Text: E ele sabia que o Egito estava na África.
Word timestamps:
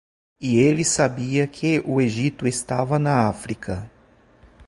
E 0.39 0.57
ele 0.59 0.83
sabia 0.83 1.45
que 1.45 1.79
o 1.85 2.01
Egito 2.01 2.47
estava 2.47 2.97
na 2.97 3.27
África. 3.29 3.87